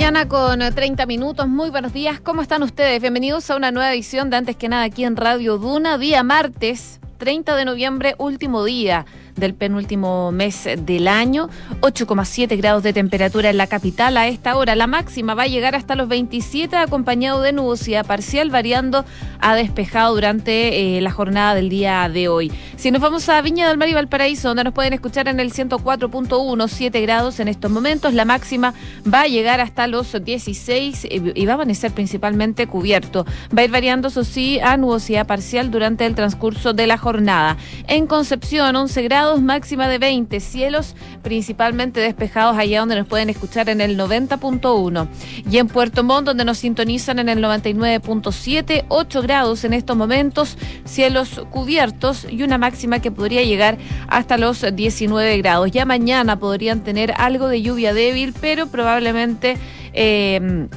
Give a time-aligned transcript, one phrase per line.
[0.00, 1.46] mañana con 30 minutos.
[1.46, 2.20] Muy buenos días.
[2.20, 3.02] ¿Cómo están ustedes?
[3.02, 7.00] Bienvenidos a una nueva edición de Antes que nada aquí en Radio Duna, día martes,
[7.18, 9.04] 30 de noviembre, último día
[9.36, 11.48] del penúltimo mes del año.
[11.80, 14.74] 8,7 grados de temperatura en la capital a esta hora.
[14.76, 19.04] La máxima va a llegar hasta los 27 acompañado de nubosidad parcial variando
[19.40, 22.52] a despejado durante eh, la jornada del día de hoy.
[22.76, 25.52] Si nos vamos a Viña del Mar y Valparaíso, donde nos pueden escuchar en el
[25.52, 28.74] 104.1, 7 grados en estos momentos, la máxima
[29.12, 33.26] va a llegar hasta los 16 eh, y va a amanecer principalmente cubierto.
[33.56, 37.56] Va a ir variando, eso sí, a nubosidad parcial durante el transcurso de la jornada.
[37.86, 43.68] En Concepción, 11 grados máxima de 20, cielos principalmente despejados allá donde nos pueden escuchar
[43.68, 45.08] en el 90.1
[45.50, 50.56] y en Puerto Montt donde nos sintonizan en el 99.7, 8 grados en estos momentos,
[50.84, 53.78] cielos cubiertos y una máxima que podría llegar
[54.08, 55.70] hasta los 19 grados.
[55.70, 59.56] Ya mañana podrían tener algo de lluvia débil, pero probablemente...
[59.92, 60.68] Eh,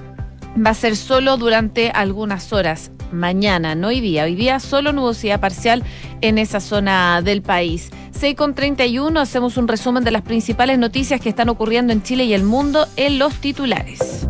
[0.55, 4.23] va a ser solo durante algunas horas mañana, no hoy día.
[4.23, 5.83] Hoy día solo nubosidad parcial
[6.23, 7.91] en esa zona del país.
[8.11, 12.23] 6 con 31 hacemos un resumen de las principales noticias que están ocurriendo en Chile
[12.23, 14.27] y el mundo en los titulares.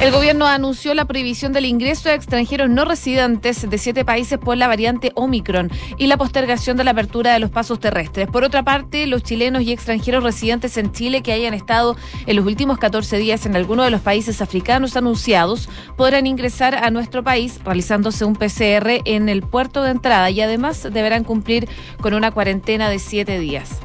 [0.00, 4.56] El gobierno anunció la prohibición del ingreso de extranjeros no residentes de siete países por
[4.56, 8.26] la variante Omicron y la postergación de la apertura de los pasos terrestres.
[8.26, 12.46] Por otra parte, los chilenos y extranjeros residentes en Chile que hayan estado en los
[12.46, 17.60] últimos 14 días en alguno de los países africanos anunciados podrán ingresar a nuestro país
[17.62, 21.68] realizándose un PCR en el puerto de entrada y además deberán cumplir
[22.00, 23.80] con una cuarentena de siete días.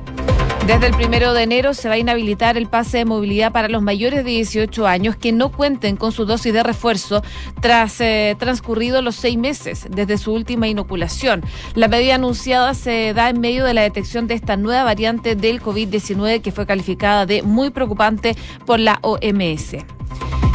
[0.68, 3.84] Desde el primero de enero se va a inhabilitar el pase de movilidad para los
[3.84, 7.22] mayores de 18 años que no cuenten con su dosis de refuerzo
[7.62, 11.44] tras eh, transcurridos los seis meses desde su última inoculación.
[11.76, 15.62] La medida anunciada se da en medio de la detección de esta nueva variante del
[15.62, 18.36] COVID-19 que fue calificada de muy preocupante
[18.66, 19.76] por la OMS.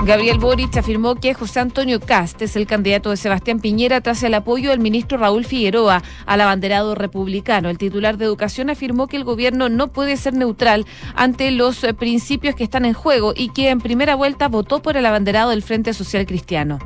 [0.04, 4.32] Gabriel Boric afirmó que José Antonio Cast es el candidato de Sebastián Piñera tras el
[4.32, 7.68] apoyo del ministro Raúl Figueroa al abanderado republicano.
[7.68, 12.54] El titular de Educación afirmó que el gobierno no puede ser neutral ante los principios
[12.54, 15.92] que están en juego y que en primera vuelta votó por el abanderado del Frente
[15.92, 16.78] Social Cristiano.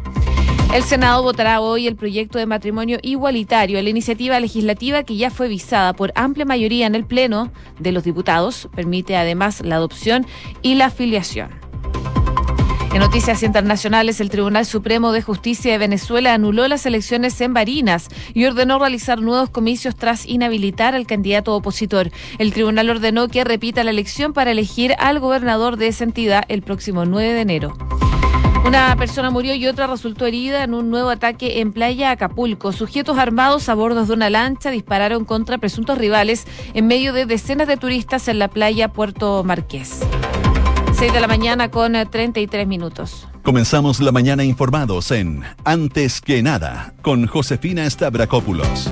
[0.75, 5.47] El Senado votará hoy el proyecto de matrimonio igualitario, la iniciativa legislativa que ya fue
[5.47, 8.69] visada por amplia mayoría en el Pleno de los diputados.
[8.75, 10.27] Permite además la adopción
[10.63, 11.64] y la afiliación.
[12.95, 18.07] En noticias internacionales, el Tribunal Supremo de Justicia de Venezuela anuló las elecciones en Barinas
[18.35, 22.13] y ordenó realizar nuevos comicios tras inhabilitar al candidato opositor.
[22.39, 26.63] El tribunal ordenó que repita la elección para elegir al gobernador de esa entidad el
[26.63, 27.77] próximo 9 de enero.
[28.65, 32.71] Una persona murió y otra resultó herida en un nuevo ataque en Playa Acapulco.
[32.71, 37.67] Sujetos armados a bordo de una lancha dispararon contra presuntos rivales en medio de decenas
[37.67, 39.99] de turistas en la playa Puerto Marqués.
[40.97, 43.27] 6 de la mañana con 33 eh, minutos.
[43.43, 48.89] Comenzamos la mañana informados en Antes que nada con Josefina Stavrakopoulos.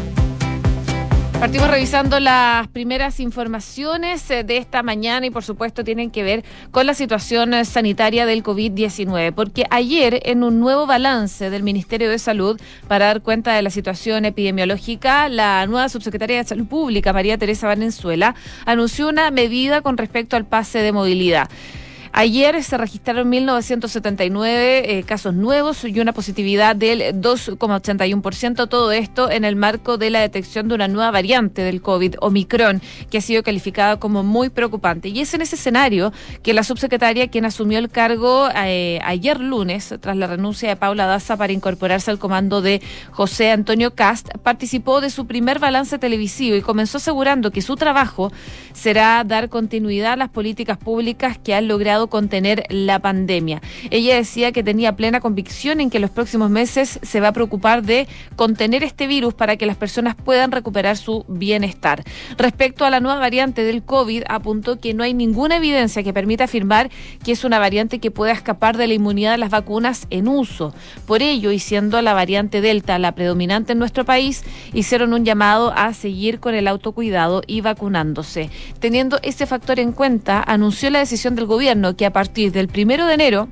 [1.39, 6.45] Partimos revisando las primeras informaciones eh, de esta mañana y por supuesto tienen que ver
[6.71, 12.11] con la situación eh, sanitaria del COVID-19, porque ayer en un nuevo balance del Ministerio
[12.11, 17.13] de Salud para dar cuenta de la situación epidemiológica, la nueva subsecretaria de Salud Pública,
[17.13, 21.49] María Teresa Valenzuela, anunció una medida con respecto al pase de movilidad.
[22.15, 28.69] Ayer se registraron 1.979 eh, casos nuevos y una positividad del 2,81%.
[28.69, 32.83] Todo esto en el marco de la detección de una nueva variante del COVID, Omicron,
[33.11, 35.09] que ha sido calificada como muy preocupante.
[35.09, 36.13] Y es en ese escenario
[36.43, 41.07] que la subsecretaria, quien asumió el cargo eh, ayer lunes, tras la renuncia de Paula
[41.07, 46.57] Daza para incorporarse al comando de José Antonio Cast, participó de su primer balance televisivo
[46.57, 48.31] y comenzó asegurando que su trabajo
[48.75, 53.61] será dar continuidad a las políticas públicas que han logrado contener la pandemia.
[53.91, 57.83] Ella decía que tenía plena convicción en que los próximos meses se va a preocupar
[57.83, 62.03] de contener este virus para que las personas puedan recuperar su bienestar.
[62.39, 66.45] Respecto a la nueva variante del COVID, apuntó que no hay ninguna evidencia que permita
[66.45, 66.91] afirmar
[67.25, 70.75] que es una variante que pueda escapar de la inmunidad de las vacunas en uso.
[71.07, 74.43] Por ello, y siendo la variante Delta la predominante en nuestro país,
[74.73, 78.51] hicieron un llamado a seguir con el autocuidado y vacunándose.
[78.79, 83.07] Teniendo ese factor en cuenta, anunció la decisión del gobierno que a partir del primero
[83.07, 83.49] de enero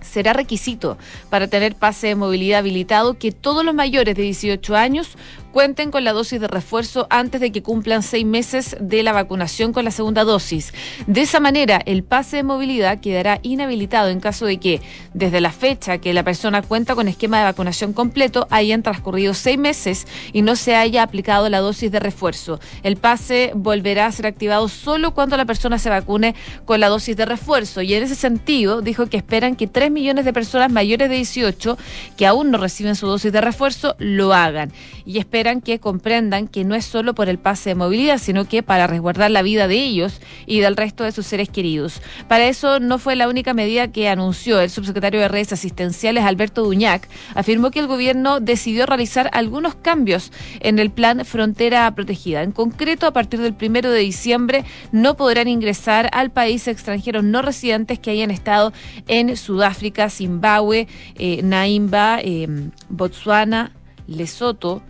[0.00, 0.96] será requisito
[1.30, 5.16] para tener pase de movilidad habilitado que todos los mayores de 18 años
[5.56, 9.72] cuenten con la dosis de refuerzo antes de que cumplan seis meses de la vacunación
[9.72, 10.74] con la segunda dosis.
[11.06, 14.82] De esa manera, el pase de movilidad quedará inhabilitado en caso de que,
[15.14, 19.56] desde la fecha que la persona cuenta con esquema de vacunación completo, hayan transcurrido seis
[19.56, 22.60] meses y no se haya aplicado la dosis de refuerzo.
[22.82, 26.34] El pase volverá a ser activado solo cuando la persona se vacune
[26.66, 27.80] con la dosis de refuerzo.
[27.80, 31.78] Y en ese sentido, dijo que esperan que 3 millones de personas mayores de 18
[32.18, 34.70] que aún no reciben su dosis de refuerzo lo hagan.
[35.06, 38.62] Y esperan que comprendan que no es solo por el pase de movilidad, sino que
[38.62, 42.02] para resguardar la vida de ellos y del resto de sus seres queridos.
[42.28, 46.64] Para eso no fue la única medida que anunció el subsecretario de redes asistenciales, Alberto
[46.64, 47.08] Duñac.
[47.34, 52.42] Afirmó que el gobierno decidió realizar algunos cambios en el plan Frontera Protegida.
[52.42, 57.42] En concreto, a partir del primero de diciembre no podrán ingresar al país extranjeros no
[57.42, 58.72] residentes que hayan estado
[59.06, 62.48] en Sudáfrica, Zimbabue, eh, Naimba, eh,
[62.88, 63.72] Botswana,
[64.06, 64.82] Lesoto,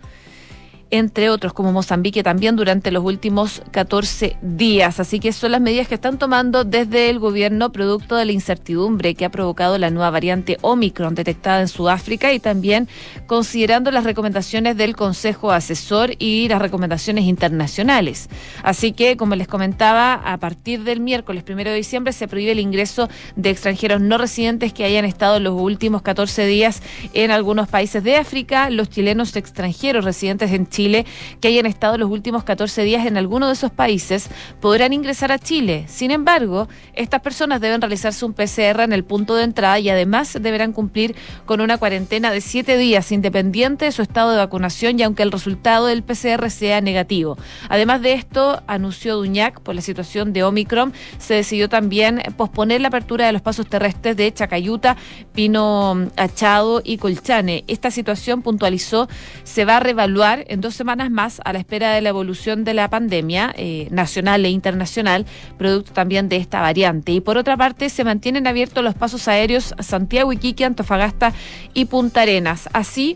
[0.89, 4.99] entre otros como Mozambique también durante los últimos 14 días.
[4.99, 9.15] Así que son las medidas que están tomando desde el gobierno producto de la incertidumbre
[9.15, 12.87] que ha provocado la nueva variante Omicron detectada en Sudáfrica y también
[13.25, 18.29] considerando las recomendaciones del Consejo Asesor y las recomendaciones internacionales.
[18.63, 22.59] Así que, como les comentaba, a partir del miércoles primero de diciembre se prohíbe el
[22.59, 26.81] ingreso de extranjeros no residentes que hayan estado en los últimos 14 días
[27.13, 31.07] en algunos países de África, los chilenos extranjeros residentes en Chile Chile
[31.41, 34.29] que hayan estado los últimos 14 días en alguno de esos países
[34.61, 35.85] podrán ingresar a Chile.
[35.87, 40.37] Sin embargo, estas personas deben realizarse un PCR en el punto de entrada y además
[40.39, 41.15] deberán cumplir
[41.47, 45.31] con una cuarentena de siete días independiente de su estado de vacunación y aunque el
[45.31, 47.39] resultado del PCR sea negativo.
[47.69, 52.89] Además de esto, anunció Duñac, por la situación de Omicron, se decidió también posponer la
[52.89, 54.95] apertura de los pasos terrestres de Chacayuta,
[55.33, 57.63] Pino Achado y Colchane.
[57.67, 59.07] Esta situación, puntualizó,
[59.43, 62.73] se va a reevaluar en dos semanas más a la espera de la evolución de
[62.73, 65.25] la pandemia eh, nacional e internacional,
[65.57, 67.11] producto también de esta variante.
[67.11, 71.33] Y por otra parte, se mantienen abiertos los pasos aéreos Santiago, Iquique, Antofagasta
[71.73, 72.69] y Punta Arenas.
[72.73, 73.15] Así,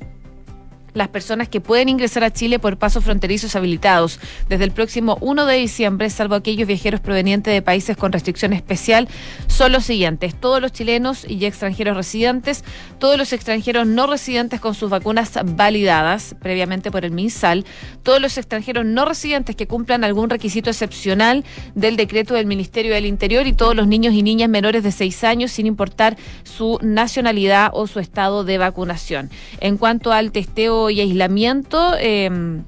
[0.94, 5.46] las personas que pueden ingresar a Chile por pasos fronterizos habilitados desde el próximo 1
[5.46, 9.08] de diciembre, salvo aquellos viajeros provenientes de países con restricción especial,
[9.48, 10.36] son los siguientes.
[10.36, 12.64] Todos los chilenos y extranjeros residentes,
[13.00, 17.66] todos los extranjeros no residentes con sus vacunas validadas previamente por el MinSal,
[18.04, 21.46] todos los extranjeros no residentes que cumplan algún requisito excepcional
[21.76, 25.24] del decreto del Ministerio del Interior y todos los niños y niñas menores de 6
[25.24, 29.30] años sin importar su nacionalidad o su estado de vacunación.
[29.60, 32.64] En cuanto al testeo y aislamiento, em,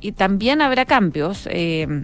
[0.00, 1.48] y también habrá cambios.
[1.50, 2.02] Eh,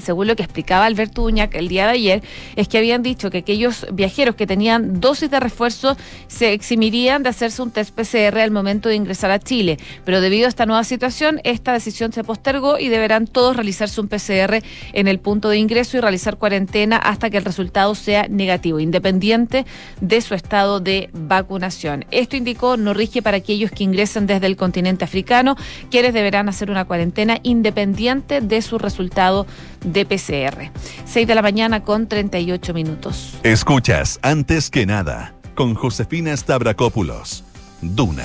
[0.00, 2.22] según lo que explicaba Alberto Uñac el día de ayer,
[2.56, 5.96] es que habían dicho que aquellos viajeros que tenían dosis de refuerzo
[6.28, 9.78] se eximirían de hacerse un test PCR al momento de ingresar a Chile.
[10.04, 14.08] Pero debido a esta nueva situación, esta decisión se postergó y deberán todos realizarse un
[14.08, 14.62] PCR
[14.92, 19.66] en el punto de ingreso y realizar cuarentena hasta que el resultado sea negativo, independiente
[20.00, 22.04] de su estado de vacunación.
[22.10, 25.56] Esto indicó no rige para aquellos que ingresen desde el continente africano,
[25.90, 29.46] quienes deberán hacer una cuarentena independiente de su resultado
[29.84, 30.70] de PCR.
[31.04, 33.38] 6 de la mañana con 38 minutos.
[33.42, 37.44] Escuchas, antes que nada, con Josefina Stavrakopoulos.
[37.82, 38.24] Duna.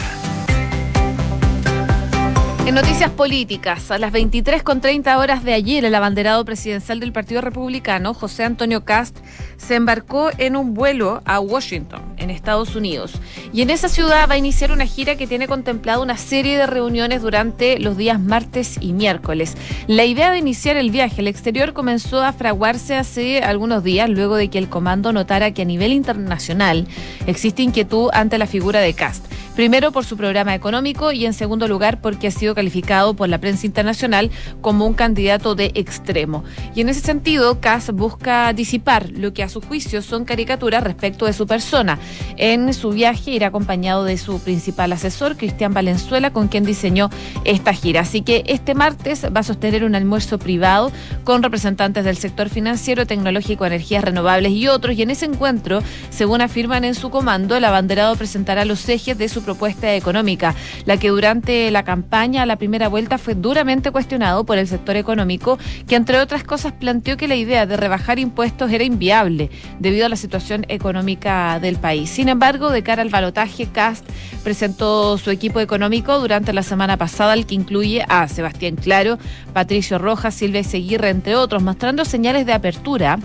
[2.66, 7.12] En noticias políticas, a las 23 con 30 horas de ayer, el abanderado presidencial del
[7.12, 9.16] Partido Republicano, José Antonio Cast,
[9.56, 13.22] se embarcó en un vuelo a Washington, en Estados Unidos.
[13.54, 16.66] Y en esa ciudad va a iniciar una gira que tiene contemplado una serie de
[16.66, 19.56] reuniones durante los días martes y miércoles.
[19.86, 24.38] La idea de iniciar el viaje al exterior comenzó a fraguarse hace algunos días, luego
[24.38, 26.88] de que el comando notara que a nivel internacional
[27.28, 29.24] existe inquietud ante la figura de Cast.
[29.56, 33.38] Primero por su programa económico y en segundo lugar porque ha sido calificado por la
[33.38, 36.44] prensa internacional como un candidato de extremo.
[36.76, 41.26] Y en ese sentido, Kass busca disipar lo que a su juicio son caricaturas respecto
[41.26, 42.00] de su persona.
[42.36, 47.10] En su viaje irá acompañado de su principal asesor, Cristian Valenzuela, con quien diseñó
[47.46, 48.02] esta gira.
[48.02, 50.92] Así que este martes va a sostener un almuerzo privado
[51.24, 54.98] con representantes del sector financiero, tecnológico, energías renovables y otros.
[54.98, 59.30] Y en ese encuentro, según afirman en su comando, el abanderado presentará los ejes de
[59.30, 64.44] su propuesta económica, la que durante la campaña a la primera vuelta fue duramente cuestionado
[64.44, 68.72] por el sector económico, que entre otras cosas planteó que la idea de rebajar impuestos
[68.72, 69.50] era inviable
[69.80, 72.10] debido a la situación económica del país.
[72.10, 74.06] Sin embargo, de cara al balotaje, Cast
[74.44, 79.18] presentó su equipo económico durante la semana pasada, el que incluye a Sebastián Claro,
[79.54, 83.20] Patricio Rojas, Silvia Seguirre, entre otros, mostrando señales de apertura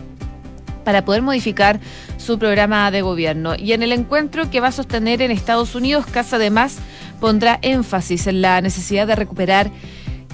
[0.85, 1.81] para poder modificar
[2.17, 3.55] su programa de gobierno.
[3.57, 6.79] Y en el encuentro que va a sostener en Estados Unidos, Casa además
[7.21, 9.71] pondrá énfasis en la necesidad de recuperar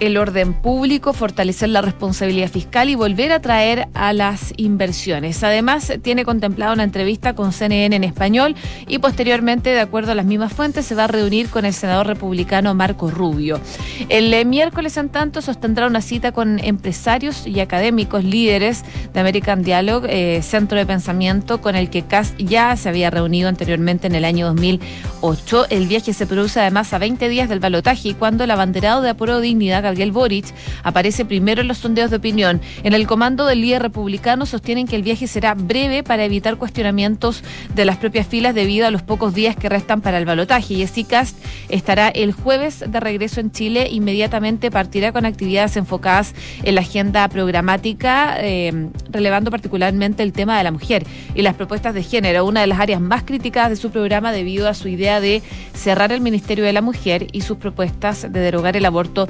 [0.00, 5.42] el orden público, fortalecer la responsabilidad fiscal y volver a traer a las inversiones.
[5.42, 8.54] Además, tiene contemplado una entrevista con CNN en español
[8.86, 12.06] y posteriormente, de acuerdo a las mismas fuentes, se va a reunir con el senador
[12.06, 13.60] republicano Marco Rubio.
[14.08, 18.84] El eh, miércoles, en tanto, sostendrá una cita con empresarios y académicos líderes
[19.14, 23.48] de American Dialogue, eh, centro de pensamiento con el que CAS ya se había reunido
[23.48, 25.66] anteriormente en el año 2008.
[25.70, 29.10] El viaje se produce además a 20 días del balotaje y cuando el abanderado de
[29.10, 30.46] Apuro Dignidad Gabriel Boric,
[30.82, 32.60] aparece primero en los sondeos de opinión.
[32.82, 37.42] En el comando del líder republicano sostienen que el viaje será breve para evitar cuestionamientos
[37.74, 40.74] de las propias filas debido a los pocos días que restan para el balotaje.
[40.74, 41.38] Y Cast
[41.68, 43.88] estará el jueves de regreso en Chile.
[43.90, 50.64] Inmediatamente partirá con actividades enfocadas en la agenda programática, eh, relevando particularmente el tema de
[50.64, 53.90] la mujer y las propuestas de género, una de las áreas más criticadas de su
[53.90, 55.42] programa debido a su idea de
[55.74, 59.26] cerrar el Ministerio de la Mujer y sus propuestas de derogar el aborto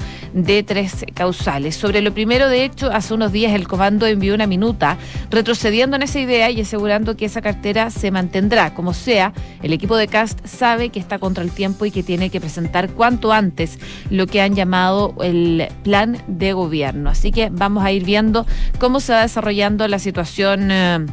[0.47, 1.75] de tres causales.
[1.75, 4.97] Sobre lo primero, de hecho, hace unos días el comando envió una minuta
[5.29, 8.73] retrocediendo en esa idea y asegurando que esa cartera se mantendrá.
[8.73, 12.29] Como sea, el equipo de CAST sabe que está contra el tiempo y que tiene
[12.29, 13.77] que presentar cuanto antes
[14.09, 17.09] lo que han llamado el plan de gobierno.
[17.09, 18.45] Así que vamos a ir viendo
[18.79, 21.05] cómo se va desarrollando la situación eh,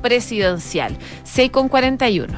[0.00, 0.96] presidencial.
[1.24, 2.32] 6 con 41.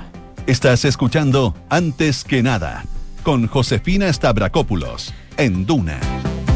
[0.47, 2.85] Estás escuchando Antes que nada
[3.23, 6.01] con Josefina Stavrakopoulos en Duna.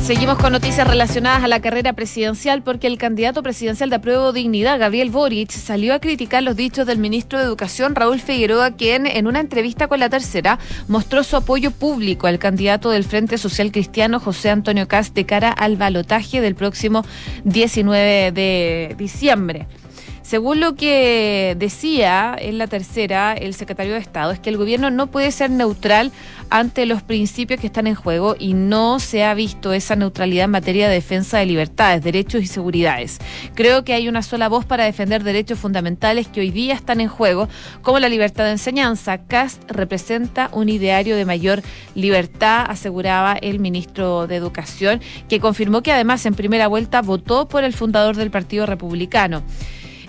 [0.04, 4.80] Seguimos con noticias relacionadas a la carrera presidencial porque el candidato presidencial de Apruebo Dignidad,
[4.80, 9.28] Gabriel Boric, salió a criticar los dichos del ministro de Educación, Raúl Figueroa, quien en
[9.28, 14.18] una entrevista con la tercera mostró su apoyo público al candidato del Frente Social Cristiano,
[14.18, 17.04] José Antonio Cast, de cara al balotaje del próximo
[17.44, 19.68] 19 de diciembre.
[20.33, 24.91] Según lo que decía en la tercera el secretario de Estado, es que el gobierno
[24.91, 26.11] no puede ser neutral
[26.49, 30.53] ante los principios que están en juego y no se ha visto esa neutralidad en
[30.53, 33.19] materia de defensa de libertades, derechos y seguridades.
[33.55, 37.09] Creo que hay una sola voz para defender derechos fundamentales que hoy día están en
[37.09, 37.51] juego,
[37.83, 39.27] como la libertad de enseñanza.
[39.27, 41.61] CAST representa un ideario de mayor
[41.95, 47.65] libertad, aseguraba el ministro de Educación, que confirmó que además en primera vuelta votó por
[47.65, 49.43] el fundador del Partido Republicano.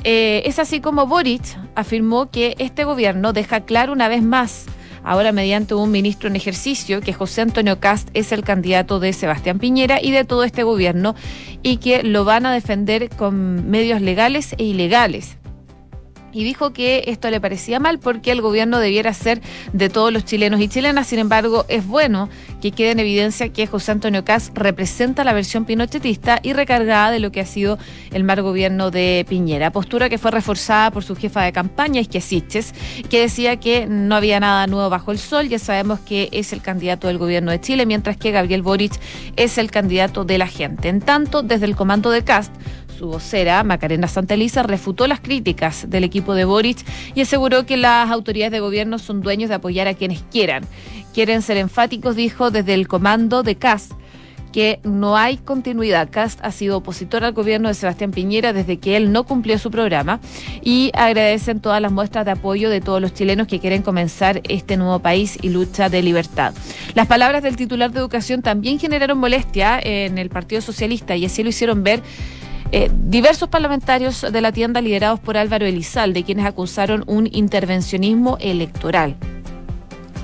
[0.03, 1.43] Eh, es así como Boric
[1.75, 4.65] afirmó que este gobierno deja claro una vez más
[5.03, 9.59] ahora mediante un ministro en ejercicio, que José Antonio Cast es el candidato de Sebastián
[9.59, 11.13] Piñera y de todo este gobierno,
[11.61, 15.37] y que lo van a defender con medios legales e ilegales
[16.33, 20.25] y dijo que esto le parecía mal porque el gobierno debiera ser de todos los
[20.25, 21.07] chilenos y chilenas.
[21.07, 22.29] Sin embargo, es bueno
[22.61, 27.19] que quede en evidencia que José Antonio Caz representa la versión pinochetista y recargada de
[27.19, 27.77] lo que ha sido
[28.11, 29.71] el mal gobierno de Piñera.
[29.71, 32.73] Postura que fue reforzada por su jefa de campaña, Isquiasiches,
[33.09, 35.47] que decía que no había nada nuevo bajo el sol.
[35.47, 38.93] Ya sabemos que es el candidato del gobierno de Chile, mientras que Gabriel Boric
[39.35, 40.89] es el candidato de la gente.
[40.89, 42.53] En tanto, desde el comando de Cast,
[43.03, 48.09] su vocera, Macarena Santeliza, refutó las críticas del equipo de Boric y aseguró que las
[48.09, 50.63] autoridades de gobierno son dueños de apoyar a quienes quieran.
[51.13, 53.89] Quieren ser enfáticos, dijo desde el comando de CAS
[54.53, 56.07] que no hay continuidad.
[56.11, 59.69] Cast ha sido opositor al gobierno de Sebastián Piñera desde que él no cumplió su
[59.69, 60.21] programa
[60.61, 64.77] y agradecen todas las muestras de apoyo de todos los chilenos que quieren comenzar este
[64.77, 66.53] nuevo país y lucha de libertad.
[66.93, 71.43] Las palabras del titular de educación también generaron molestia en el Partido Socialista y así
[71.43, 72.01] lo hicieron ver
[72.75, 79.15] eh, diversos parlamentarios de la tienda liderados por Álvaro Elizalde, quienes acusaron un intervencionismo electoral.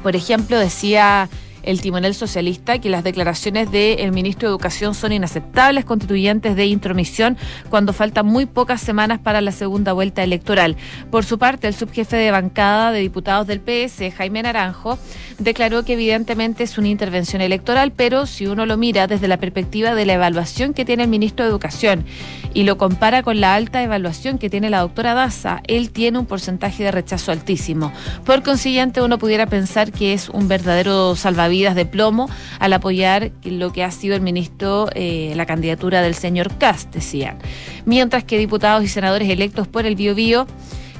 [0.02, 1.30] Por ejemplo, decía
[1.64, 7.38] el timonel socialista que las declaraciones del ministro de Educación son inaceptables, constituyentes de intromisión,
[7.70, 10.76] cuando faltan muy pocas semanas para la segunda vuelta electoral.
[11.12, 14.98] Por su parte, el subjefe de bancada de diputados del PS, Jaime Naranjo,
[15.38, 19.96] declaró que evidentemente es una intervención electoral, pero si uno lo mira desde la perspectiva
[19.96, 22.06] de la evaluación que tiene el ministro de Educación
[22.54, 26.26] y lo compara con la alta evaluación que tiene la doctora Daza, él tiene un
[26.26, 27.92] porcentaje de rechazo altísimo.
[28.26, 31.16] Por consiguiente, uno pudiera pensar que es un verdadero
[31.50, 32.30] de plomo
[32.60, 37.40] al apoyar lo que ha sido el ministro, eh, la candidatura del señor Cast, decían.
[37.86, 40.48] Mientras que diputados y senadores electos por el Bio Bio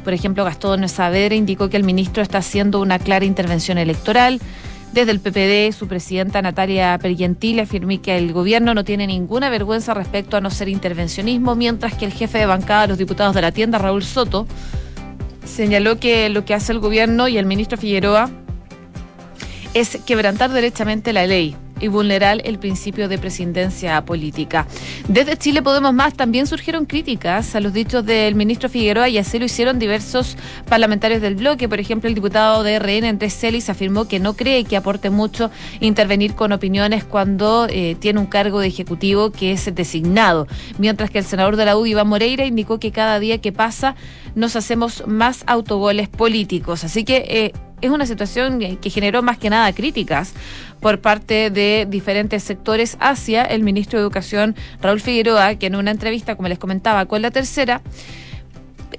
[0.04, 4.40] por ejemplo, Gastón Saavedra indicó que el ministro está haciendo una clara intervención electoral.
[4.94, 9.94] Desde el PPD, su presidenta Natalia Pergentile afirmó que el gobierno no tiene ninguna vergüenza
[9.94, 13.42] respecto a no ser intervencionismo, mientras que el jefe de bancada de los diputados de
[13.42, 14.48] la tienda, Raúl Soto,
[15.46, 18.32] señaló que lo que hace el gobierno y el ministro Figueroa
[19.74, 24.68] es quebrantar derechamente la ley y vulnerar el principio de presidencia política.
[25.08, 29.40] Desde Chile Podemos Más también surgieron críticas a los dichos del ministro Figueroa y así
[29.40, 31.70] lo hicieron diversos parlamentarios del bloque.
[31.70, 35.52] Por ejemplo, el diputado de RN, Andrés Celis, afirmó que no cree que aporte mucho
[35.80, 40.48] intervenir con opiniones cuando eh, tiene un cargo de ejecutivo que es designado.
[40.78, 43.96] Mientras que el senador de la U, Iván Moreira, indicó que cada día que pasa
[44.36, 46.84] nos hacemos más autogoles políticos.
[46.84, 50.34] Así que eh, es una situación que generó más que nada críticas
[50.80, 55.92] por parte de diferentes sectores hacia el ministro de Educación, Raúl Figueroa, que en una
[55.92, 57.82] entrevista, como les comentaba, con la tercera,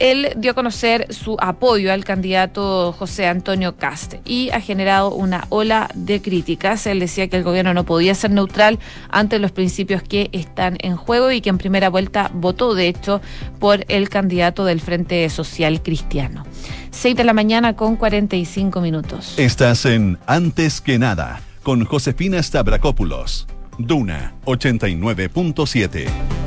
[0.00, 5.46] él dio a conocer su apoyo al candidato José Antonio Cast y ha generado una
[5.50, 6.86] ola de críticas.
[6.86, 8.78] Él decía que el gobierno no podía ser neutral
[9.10, 13.20] ante los principios que están en juego y que en primera vuelta votó, de hecho,
[13.58, 16.44] por el candidato del Frente Social Cristiano.
[16.92, 19.38] 6 de la mañana con 45 minutos.
[19.38, 23.46] Estás en Antes que nada con Josefina Stavrakopoulos.
[23.78, 26.39] Duna 89.7.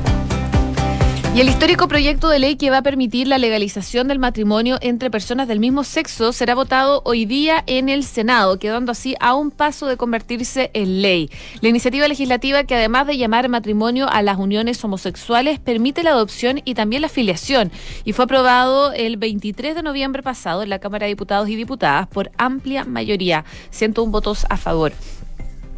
[1.36, 5.10] Y el histórico proyecto de ley que va a permitir la legalización del matrimonio entre
[5.10, 9.50] personas del mismo sexo será votado hoy día en el Senado, quedando así a un
[9.50, 11.32] paso de convertirse en ley.
[11.62, 16.62] La iniciativa legislativa que además de llamar matrimonio a las uniones homosexuales, permite la adopción
[16.66, 17.72] y también la filiación
[18.06, 22.06] y fue aprobado el 23 de noviembre pasado en la Cámara de Diputados y Diputadas
[22.10, 24.94] por amplia mayoría, 101 votos a favor.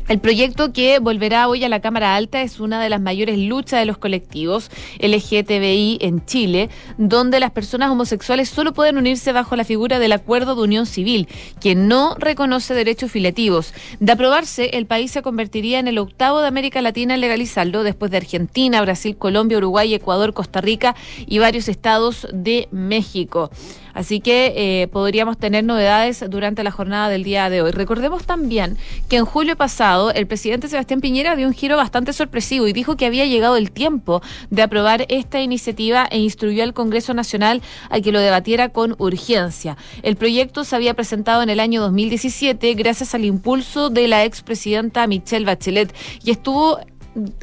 [0.07, 3.79] El proyecto que volverá hoy a la Cámara Alta es una de las mayores luchas
[3.79, 4.69] de los colectivos
[5.00, 6.69] LGTBI en Chile,
[7.00, 11.27] donde las personas homosexuales solo pueden unirse bajo la figura del acuerdo de unión civil,
[11.59, 13.74] que no reconoce derechos filiativos.
[14.00, 18.12] De aprobarse, el país se convertiría en el octavo de América Latina en legalizarlo, después
[18.12, 20.95] de Argentina, Brasil, Colombia, Uruguay, Ecuador, Costa Rica
[21.25, 23.50] y varios estados de México.
[23.95, 27.71] Así que eh, podríamos tener novedades durante la jornada del día de hoy.
[27.71, 28.77] Recordemos también
[29.09, 32.97] que en julio pasado el presidente Sebastián Piñera dio un giro bastante sorpresivo y dijo
[32.97, 38.01] que había llegado el tiempo de aprobar esta iniciativa e instruyó al Congreso Nacional a
[38.01, 39.77] que lo debatiera con urgencia.
[40.03, 45.07] El proyecto se había presentado en el año 2017 gracias al impulso de la expresidenta
[45.07, 46.79] Michelle Bachelet y estuvo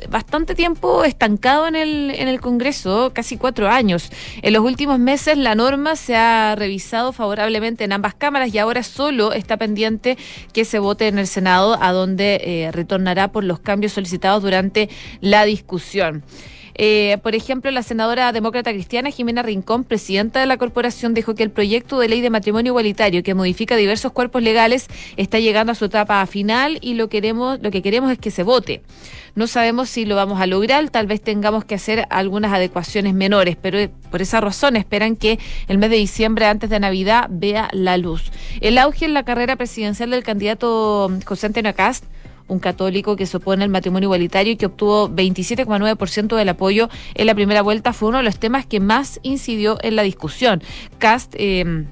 [0.08, 4.10] bastante tiempo estancado en el, en el Congreso, casi cuatro años.
[4.42, 8.82] En los últimos meses la norma se ha revisado favorablemente en ambas cámaras y ahora
[8.82, 10.18] solo está pendiente
[10.52, 14.88] que se vote en el Senado, a donde eh, retornará por los cambios solicitados durante
[15.20, 16.22] la discusión.
[16.74, 21.42] Eh, por ejemplo, la senadora demócrata cristiana Jimena Rincón, presidenta de la corporación, dijo que
[21.42, 25.74] el proyecto de ley de matrimonio igualitario que modifica diversos cuerpos legales está llegando a
[25.74, 28.82] su etapa final y lo queremos, lo que queremos es que se vote.
[29.34, 33.56] No sabemos si lo vamos a lograr, tal vez tengamos que hacer algunas adecuaciones menores,
[33.60, 37.68] pero eh, por esa razón esperan que el mes de diciembre, antes de Navidad, vea
[37.72, 38.30] la luz.
[38.60, 42.04] El auge en la carrera presidencial del candidato José Antonio Cast
[42.48, 47.26] un católico que se opone al matrimonio igualitario y que obtuvo 27,9% del apoyo en
[47.26, 50.62] la primera vuelta, fue uno de los temas que más incidió en la discusión.
[50.98, 51.34] Cast.
[51.36, 51.86] Eh,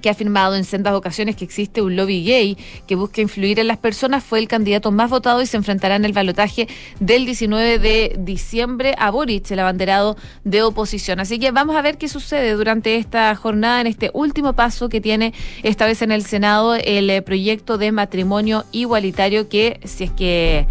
[0.00, 2.56] que ha afirmado en sendas ocasiones que existe un lobby gay
[2.86, 6.04] que busca influir en las personas, fue el candidato más votado y se enfrentará en
[6.04, 6.68] el balotaje
[7.00, 11.20] del 19 de diciembre a Boric, el abanderado de oposición.
[11.20, 15.00] Así que vamos a ver qué sucede durante esta jornada, en este último paso que
[15.00, 20.10] tiene esta vez en el Senado el eh, proyecto de matrimonio igualitario que, si es
[20.10, 20.66] que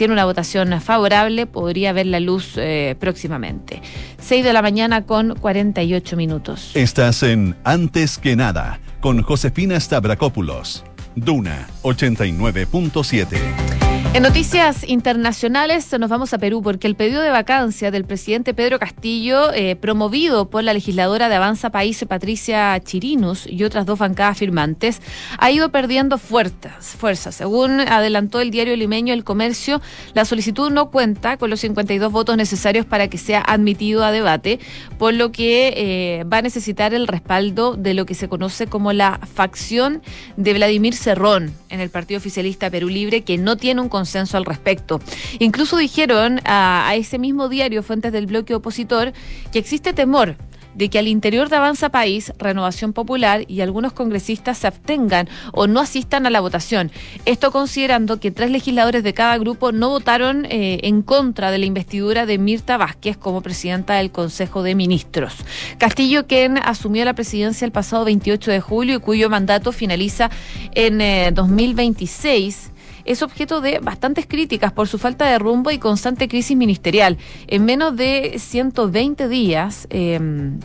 [0.00, 3.82] tiene una votación favorable, podría ver la luz eh, próximamente.
[4.18, 6.70] 6 de la mañana con 48 minutos.
[6.72, 10.84] Estás en Antes que nada con Josefina Stavrakopoulos.
[11.16, 13.89] Duna 89.7.
[14.12, 18.80] En noticias internacionales nos vamos a Perú porque el pedido de vacancia del presidente Pedro
[18.80, 24.36] Castillo, eh, promovido por la legisladora de Avanza País Patricia Chirinos y otras dos bancadas
[24.36, 25.00] firmantes,
[25.38, 27.36] ha ido perdiendo fuerzas.
[27.36, 29.80] Según adelantó el diario limeño El Comercio,
[30.12, 34.58] la solicitud no cuenta con los 52 votos necesarios para que sea admitido a debate,
[34.98, 38.92] por lo que eh, va a necesitar el respaldo de lo que se conoce como
[38.92, 40.02] la facción
[40.36, 44.46] de Vladimir Cerrón en el Partido Oficialista Perú Libre, que no tiene un consenso al
[44.46, 44.98] respecto.
[45.40, 49.12] Incluso dijeron a, ese mismo diario, fuentes del bloque opositor,
[49.52, 50.36] que existe temor
[50.74, 55.66] de que al interior de Avanza País, Renovación Popular y algunos congresistas se abstengan o
[55.66, 56.90] no asistan a la votación.
[57.24, 61.66] Esto considerando que tres legisladores de cada grupo no votaron eh, en contra de la
[61.66, 65.34] investidura de Mirta Vázquez como presidenta del Consejo de Ministros.
[65.78, 70.30] Castillo, quien asumió la presidencia el pasado 28 de julio y cuyo mandato finaliza
[70.74, 72.69] en 2026, eh,
[73.10, 77.18] es objeto de bastantes críticas por su falta de rumbo y constante crisis ministerial.
[77.48, 80.60] En menos de 120 días, em,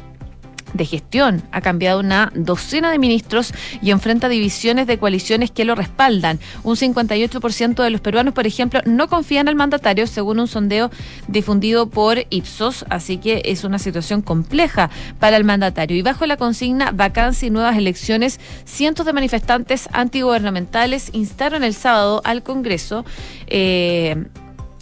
[0.75, 1.41] de gestión.
[1.51, 6.39] Ha cambiado una docena de ministros y enfrenta divisiones de coaliciones que lo respaldan.
[6.63, 10.91] Un 58% de los peruanos, por ejemplo, no confían el mandatario, según un sondeo
[11.27, 12.85] difundido por Ipsos.
[12.89, 15.97] Así que es una situación compleja para el mandatario.
[15.97, 22.21] Y bajo la consigna vacancia y nuevas elecciones, cientos de manifestantes antigubernamentales instaron el sábado
[22.25, 23.05] al Congreso.
[23.47, 24.25] Eh,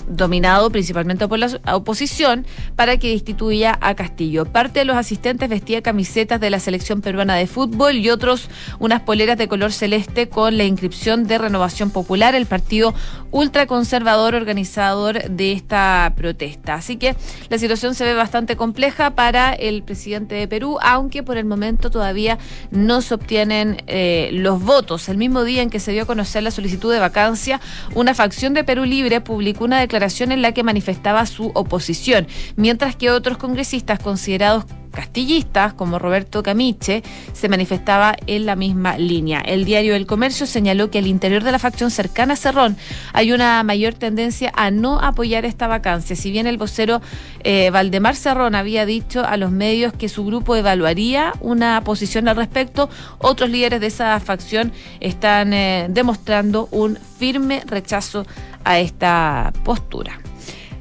[0.07, 4.45] dominado principalmente por la oposición, para que destituya a Castillo.
[4.45, 9.01] Parte de los asistentes vestía camisetas de la selección peruana de fútbol y otros unas
[9.01, 12.93] poleras de color celeste con la inscripción de Renovación Popular, el partido
[13.31, 16.75] ultraconservador organizador de esta protesta.
[16.75, 17.15] Así que
[17.49, 21.89] la situación se ve bastante compleja para el presidente de Perú, aunque por el momento
[21.89, 22.37] todavía
[22.71, 25.09] no se obtienen eh, los votos.
[25.09, 27.59] El mismo día en que se dio a conocer la solicitud de vacancia,
[27.95, 32.95] una facción de Perú Libre publicó una declaración en la que manifestaba su oposición, mientras
[32.95, 37.03] que otros congresistas considerados castillistas, como Roberto Camiche,
[37.33, 39.41] se manifestaba en la misma línea.
[39.41, 42.77] El diario El Comercio señaló que al interior de la facción cercana a Cerrón
[43.11, 46.15] hay una mayor tendencia a no apoyar esta vacancia.
[46.15, 47.01] Si bien el vocero
[47.43, 52.35] eh, Valdemar Cerrón había dicho a los medios que su grupo evaluaría una posición al
[52.35, 58.25] respecto, otros líderes de esa facción están eh, demostrando un firme rechazo
[58.63, 60.19] a esta postura.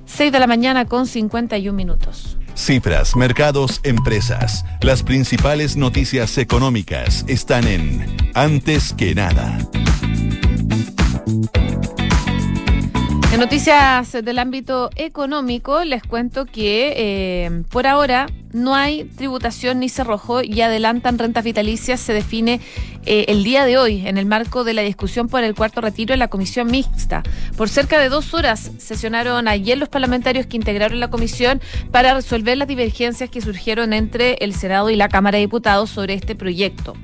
[0.07, 2.39] 6 de la mañana con 51 minutos.
[2.55, 4.65] Cifras, mercados, empresas.
[4.83, 9.59] Las principales noticias económicas están en Antes que nada.
[13.33, 19.89] En noticias del ámbito económico les cuento que eh, por ahora no hay tributación ni
[19.89, 22.61] cerrojo y adelantan rentas vitalicias se define
[23.05, 26.13] eh, el día de hoy en el marco de la discusión por el cuarto retiro
[26.13, 27.23] en la comisión mixta.
[27.57, 31.61] Por cerca de dos horas sesionaron ayer los parlamentarios que integraron la comisión
[31.91, 36.15] para resolver las divergencias que surgieron entre el Senado y la Cámara de Diputados sobre
[36.15, 36.95] este proyecto.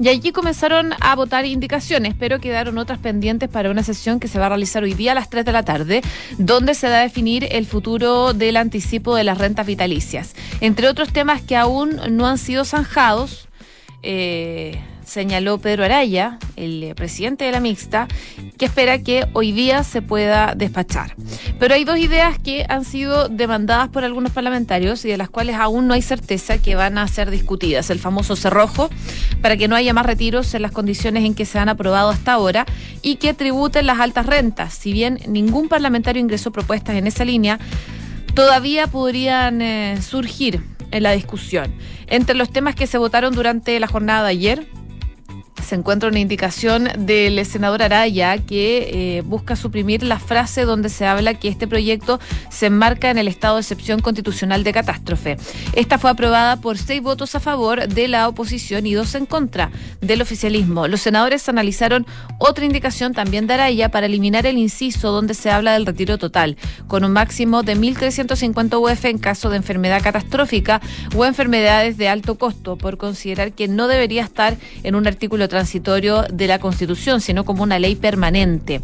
[0.00, 4.38] Y allí comenzaron a votar indicaciones, pero quedaron otras pendientes para una sesión que se
[4.38, 6.02] va a realizar hoy día a las 3 de la tarde,
[6.38, 10.34] donde se va a definir el futuro del anticipo de las rentas vitalicias.
[10.60, 13.48] Entre otros temas que aún no han sido zanjados,
[14.04, 18.06] eh, señaló Pedro Araya, el eh, presidente de la mixta,
[18.56, 21.16] que espera que hoy día se pueda despachar.
[21.58, 25.56] Pero hay dos ideas que han sido demandadas por algunos parlamentarios y de las cuales
[25.56, 27.90] aún no hay certeza que van a ser discutidas.
[27.90, 28.88] El famoso cerrojo,
[29.42, 32.34] para que no haya más retiros en las condiciones en que se han aprobado hasta
[32.34, 32.66] ahora
[33.02, 34.74] y que tributen las altas rentas.
[34.74, 37.58] Si bien ningún parlamentario ingresó propuestas en esa línea,
[38.32, 41.74] todavía podrían eh, surgir en la discusión.
[42.06, 44.66] Entre los temas que se votaron durante la jornada de ayer,
[45.64, 51.06] se encuentra una indicación del senador Araya que eh, busca suprimir la frase donde se
[51.06, 55.36] habla que este proyecto se enmarca en el estado de excepción constitucional de catástrofe.
[55.74, 59.70] Esta fue aprobada por seis votos a favor de la oposición y dos en contra
[60.00, 60.86] del oficialismo.
[60.86, 62.06] Los senadores analizaron
[62.38, 66.56] otra indicación también de Araya para eliminar el inciso donde se habla del retiro total,
[66.86, 70.80] con un máximo de 1.350 UF en caso de enfermedad catastrófica
[71.16, 76.24] o enfermedades de alto costo, por considerar que no debería estar en un artículo transitorio
[76.32, 78.80] de la Constitución, sino como una ley permanente.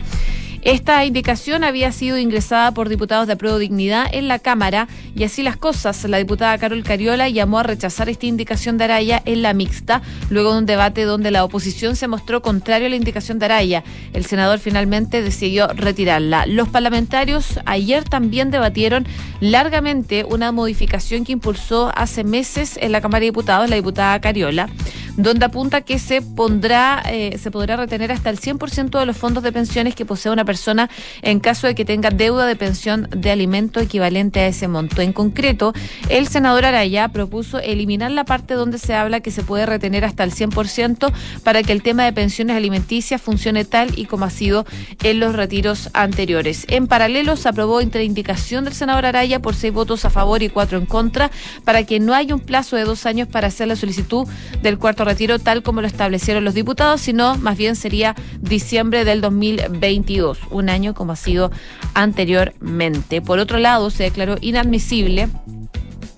[0.62, 5.42] Esta indicación había sido ingresada por diputados de Apruebo Dignidad en la Cámara y así
[5.42, 6.04] las cosas.
[6.04, 10.52] La diputada Carol Cariola llamó a rechazar esta indicación de Araya en la mixta, luego
[10.52, 13.85] de un debate donde la oposición se mostró contrario a la indicación de Araya.
[14.12, 16.44] El senador finalmente decidió retirarla.
[16.44, 19.06] Los parlamentarios ayer también debatieron
[19.40, 24.68] largamente una modificación que impulsó hace meses en la Cámara de Diputados la diputada Cariola
[25.16, 29.42] donde apunta que se pondrá, eh, se podrá retener hasta el 100% de los fondos
[29.42, 30.90] de pensiones que posee una persona
[31.23, 35.03] en caso de que tenga deuda de pensión de alimento equivalente a ese monto.
[35.03, 35.73] En concreto,
[36.09, 40.25] el senador Araya propuso eliminar la parte donde se habla que se puede retener hasta
[40.25, 44.66] el 100% para que el tema de pensiones alimenticias funcione tal y como ha sido
[45.03, 46.66] en los retiros anteriores.
[46.68, 50.79] En paralelo, se aprobó interindicación del senador Araya por seis votos a favor y cuatro
[50.79, 51.31] en contra
[51.64, 54.27] para que no haya un plazo de dos años para hacer la solicitud
[54.62, 59.20] del cuarto retiro tal como lo establecieron los diputados, sino más bien sería diciembre del
[59.20, 61.50] 2022, un año como ha sido
[61.94, 63.20] anteriormente.
[63.22, 65.28] Por otro lado, se declaró inadmisible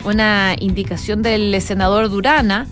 [0.04, 2.66] una indicación del senador Durana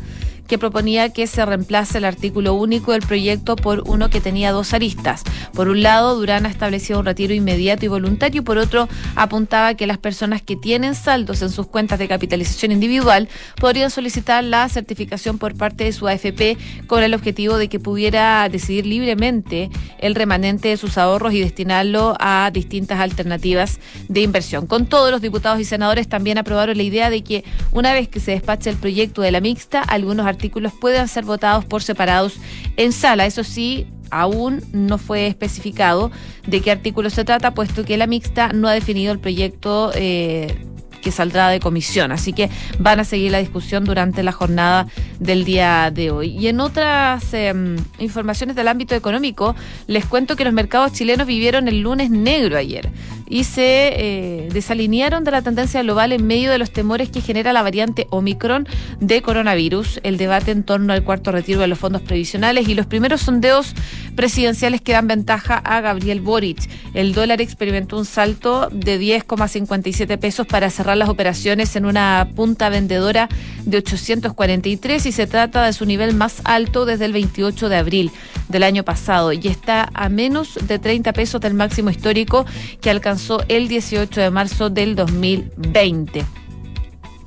[0.51, 4.75] que proponía que se reemplace el artículo único del proyecto por uno que tenía dos
[4.75, 5.23] aristas.
[5.55, 9.75] Por un lado, Durán ha establecido un retiro inmediato y voluntario y por otro apuntaba
[9.75, 13.29] que las personas que tienen saldos en sus cuentas de capitalización individual
[13.61, 16.59] podrían solicitar la certificación por parte de su AFP
[16.89, 22.17] con el objetivo de que pudiera decidir libremente el remanente de sus ahorros y destinarlo
[22.19, 24.67] a distintas alternativas de inversión.
[24.67, 28.19] Con todos los diputados y senadores también aprobaron la idea de que una vez que
[28.19, 30.40] se despache el proyecto de la mixta, algunos artículos
[30.73, 32.37] puedan ser votados por separados
[32.77, 33.27] en sala.
[33.27, 36.11] Eso sí, aún no fue especificado
[36.47, 40.67] de qué artículo se trata, puesto que la mixta no ha definido el proyecto eh,
[41.01, 42.13] que saldrá de comisión.
[42.13, 44.87] Así que van a seguir la discusión durante la jornada
[45.19, 46.39] del día de hoy.
[46.39, 49.55] Y en otras em, informaciones del ámbito económico,
[49.87, 52.91] les cuento que los mercados chilenos vivieron el lunes negro ayer
[53.31, 57.53] y se eh, desalinearon de la tendencia global en medio de los temores que genera
[57.53, 58.67] la variante Omicron
[58.99, 62.87] de coronavirus, el debate en torno al cuarto retiro de los fondos previsionales y los
[62.87, 63.75] primeros sondeos
[64.17, 66.69] presidenciales que dan ventaja a Gabriel Boric.
[66.93, 72.69] El dólar experimentó un salto de 10,57 pesos para cerrar las operaciones en una punta
[72.69, 73.29] vendedora
[73.65, 78.11] de 843 y se trata de su nivel más alto desde el 28 de abril
[78.49, 82.47] del año pasado y está a menos de 30 pesos del máximo histórico
[82.81, 86.25] que alcanzó el 18 de marzo del 2020.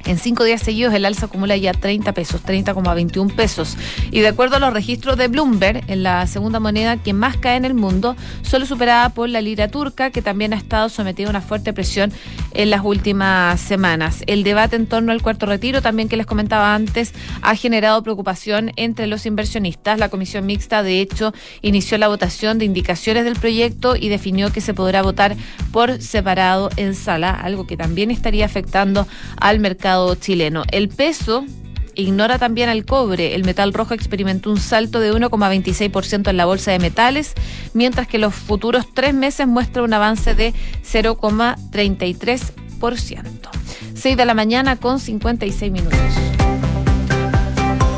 [0.06, 3.78] En cinco días seguidos el alza acumula ya 30 pesos, 30,21 pesos.
[4.12, 7.56] Y de acuerdo a los registros de Bloomberg, en la segunda moneda que más cae
[7.56, 11.30] en el mundo, solo superada por la lira turca, que también ha estado sometida a
[11.30, 12.12] una fuerte presión
[12.52, 14.24] en las últimas semanas.
[14.28, 18.74] El debate en torno al cuarto retiro, también que les comentaba antes, ha generado preocupación
[18.76, 20.00] entre los inversionistas.
[20.00, 24.60] La comisión mixta, de hecho, inició la votación de indicaciones del proyecto y definió que
[24.60, 25.38] se podrá votar
[25.72, 30.64] por separado en sala, algo que también estaría afectando al mercado chileno.
[30.72, 31.46] El peso
[31.96, 33.36] ignora también al cobre.
[33.36, 37.34] El metal rojo experimentó un salto de 1,26% en la bolsa de metales,
[37.74, 40.54] mientras que los futuros tres meses muestran un avance de
[40.84, 43.50] 0,33%.
[43.96, 46.33] 6 de la mañana con 56 minutos.